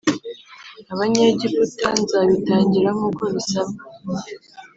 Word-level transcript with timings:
Abanyegiputa 0.93 1.87
nzabitangira 2.01 2.89
nkuko 2.97 3.23
bisabwa 3.33 3.83